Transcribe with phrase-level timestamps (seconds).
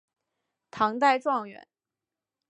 [0.71, 1.67] 唐代状元。